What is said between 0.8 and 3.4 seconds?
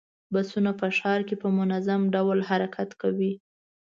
ښار کې په منظم ډول حرکت کوي.